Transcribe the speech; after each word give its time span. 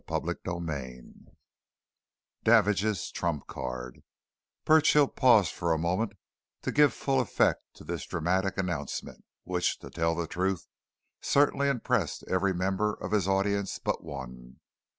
CHAPTER 0.09 0.33
XXXIV 0.33 1.25
DAVIDGE'S 2.43 3.11
TRUMP 3.11 3.45
CARD 3.45 4.01
Burchill 4.65 5.07
paused 5.07 5.53
for 5.53 5.71
a 5.71 5.77
moment, 5.77 6.13
to 6.63 6.71
give 6.71 6.91
full 6.91 7.19
effect 7.19 7.61
to 7.75 7.83
this 7.83 8.07
dramatic 8.07 8.57
announcement, 8.57 9.23
which, 9.43 9.77
to 9.77 9.91
tell 9.91 10.25
truth, 10.25 10.65
certainly 11.21 11.69
impressed 11.69 12.23
every 12.27 12.51
member 12.51 12.95
of 12.95 13.11
his 13.11 13.27
audience 13.27 13.77
but 13.77 14.03
one. 14.03 14.59